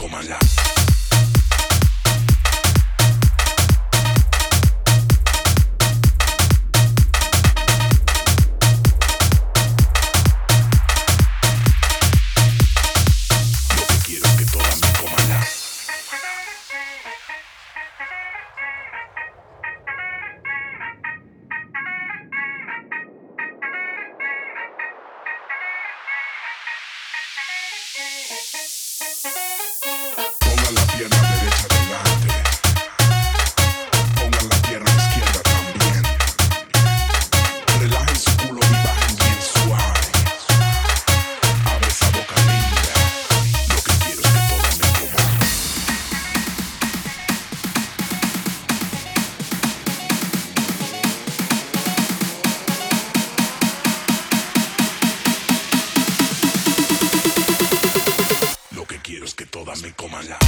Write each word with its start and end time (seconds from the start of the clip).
Tómala. 0.00 0.38
Que 59.34 59.46
todas 59.46 59.82
me 59.82 59.92
coman 59.92 60.28
la. 60.28 60.38